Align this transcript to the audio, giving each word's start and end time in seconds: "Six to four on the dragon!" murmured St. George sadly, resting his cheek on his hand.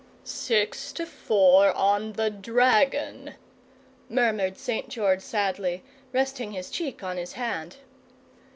"Six 0.23 0.91
to 0.93 1.05
four 1.05 1.71
on 1.73 2.13
the 2.13 2.31
dragon!" 2.31 3.35
murmured 4.09 4.57
St. 4.57 4.89
George 4.89 5.21
sadly, 5.21 5.83
resting 6.11 6.53
his 6.53 6.71
cheek 6.71 7.03
on 7.03 7.17
his 7.17 7.33
hand. 7.33 7.75